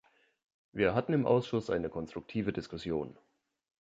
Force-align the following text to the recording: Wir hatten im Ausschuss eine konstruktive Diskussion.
Wir 0.71 0.95
hatten 0.95 1.13
im 1.13 1.27
Ausschuss 1.27 1.69
eine 1.69 1.87
konstruktive 1.87 2.51
Diskussion. 2.51 3.19